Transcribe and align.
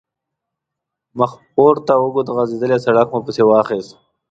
مخپورته 1.19 1.93
اوږد 2.01 2.27
غځېدلی 2.35 2.77
سړک 2.85 3.07
مو 3.13 3.19
پسې 3.25 3.43
واخیست. 3.45 3.91